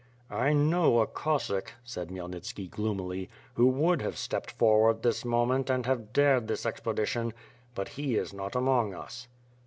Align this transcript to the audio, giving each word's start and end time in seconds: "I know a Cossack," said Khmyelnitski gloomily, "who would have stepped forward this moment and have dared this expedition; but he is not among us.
"I 0.31 0.51
know 0.53 1.01
a 1.01 1.05
Cossack," 1.05 1.73
said 1.83 2.07
Khmyelnitski 2.09 2.71
gloomily, 2.71 3.29
"who 3.53 3.67
would 3.67 4.01
have 4.01 4.17
stepped 4.17 4.49
forward 4.49 5.03
this 5.03 5.23
moment 5.23 5.69
and 5.69 5.85
have 5.85 6.11
dared 6.11 6.47
this 6.47 6.65
expedition; 6.65 7.33
but 7.75 7.89
he 7.89 8.15
is 8.15 8.33
not 8.33 8.55
among 8.55 8.95
us. 8.95 9.27